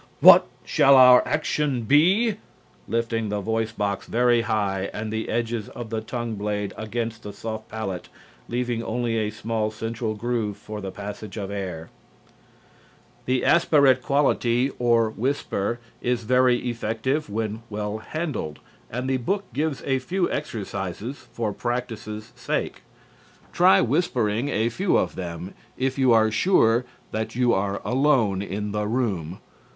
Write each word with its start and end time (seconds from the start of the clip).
What 0.19 0.47
shall 0.65 0.95
our 0.95 1.21
action 1.27 1.83
be? 1.83 2.37
(Lifting 2.87 3.29
the 3.29 3.39
voice 3.39 3.71
box 3.71 4.07
very 4.07 4.41
high 4.41 4.89
and 4.95 5.13
the 5.13 5.29
edges 5.29 5.69
of 5.69 5.91
the 5.91 6.01
tongue 6.01 6.33
blade 6.33 6.73
against 6.75 7.21
the 7.21 7.31
soft 7.31 7.69
palate, 7.69 8.09
leaving 8.49 8.81
only 8.81 9.17
a 9.19 9.29
small 9.29 9.69
central 9.69 10.15
groove 10.15 10.57
for 10.57 10.81
the 10.81 10.89
passage 10.89 11.37
of 11.37 11.51
air.)" 11.51 11.91
The 13.27 13.45
aspirate 13.45 14.01
quality, 14.01 14.71
or 14.79 15.11
whisper, 15.11 15.79
is 16.01 16.23
very 16.23 16.57
effective 16.67 17.29
when 17.29 17.61
well 17.69 17.99
handled, 17.99 18.57
and 18.89 19.07
the 19.07 19.17
book 19.17 19.43
gives 19.53 19.83
a 19.85 19.99
few 19.99 20.27
exercises 20.31 21.17
for 21.31 21.53
practice's 21.53 22.33
sake. 22.35 22.81
Try 23.53 23.81
whispering 23.81 24.49
a 24.49 24.69
few 24.69 24.97
of 24.97 25.13
them, 25.15 25.53
if 25.77 25.99
you 25.99 26.11
are 26.11 26.31
sure 26.31 26.85
that 27.11 27.35
you 27.35 27.53
are 27.53 27.83
alone 27.85 28.41
in 28.41 28.71
the 28.71 28.87
room. 28.87 29.37